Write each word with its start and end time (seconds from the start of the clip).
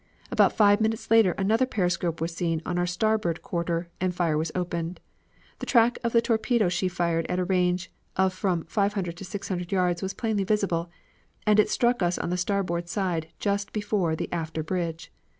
About 0.31 0.51
five 0.53 0.81
minutes 0.81 1.11
later 1.11 1.33
another 1.33 1.67
periscope 1.67 2.19
was 2.21 2.33
seen 2.35 2.59
on 2.65 2.79
our 2.79 2.87
starboard 2.87 3.43
quarter, 3.43 3.87
and 4.01 4.15
fire 4.15 4.35
was 4.35 4.51
opened. 4.55 4.99
The 5.59 5.67
track 5.67 5.99
of 6.03 6.11
the 6.11 6.23
torpedo 6.23 6.69
she 6.69 6.87
fired 6.87 7.27
at 7.29 7.37
a 7.37 7.43
range 7.45 7.91
of 8.15 8.33
from 8.33 8.63
500 8.63 9.15
to 9.15 9.23
600 9.23 9.71
yards 9.71 10.01
was 10.01 10.15
plainly 10.15 10.43
visible, 10.43 10.89
and 11.45 11.59
it 11.59 11.69
struck 11.69 12.01
us 12.01 12.17
on 12.17 12.31
the 12.31 12.37
starboard 12.37 12.89
side 12.89 13.27
just 13.37 13.71
before 13.73 14.15
the 14.15 14.27
after 14.33 14.63
bridge. 14.63 15.13